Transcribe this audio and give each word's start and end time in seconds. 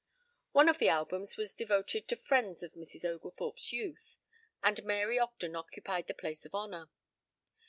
One 0.51 0.67
of 0.67 0.79
the 0.79 0.89
albums 0.89 1.37
was 1.37 1.53
devoted 1.53 2.07
to 2.07 2.15
the 2.15 2.21
friends 2.23 2.63
of 2.63 2.73
Mrs. 2.73 3.05
Oglethorpe's 3.05 3.71
youth, 3.71 4.17
and 4.63 4.83
Mary 4.83 5.19
Ogden 5.19 5.55
occupied 5.55 6.07
the 6.07 6.15
place 6.15 6.43
of 6.43 6.55
honor. 6.55 6.89